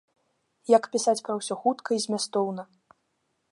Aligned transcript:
Як 0.77 0.83
пісаць 0.95 1.23
пра 1.27 1.33
ўсё 1.41 1.55
хутка 1.65 1.89
і 1.99 2.01
змястоўна. 2.05 2.63